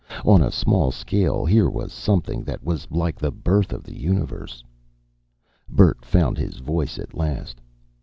On 0.25 0.41
a 0.41 0.49
small 0.51 0.89
scale, 0.91 1.45
here 1.45 1.69
was 1.69 1.93
something 1.93 2.41
that 2.45 2.63
was 2.63 2.87
like 2.89 3.19
the 3.19 3.29
birth 3.29 3.71
of 3.71 3.83
the 3.83 3.95
universe. 3.95 4.63
Bert 5.69 6.03
found 6.03 6.39
his 6.39 6.57
voice 6.57 6.97
at 6.97 7.13
last. 7.13 7.61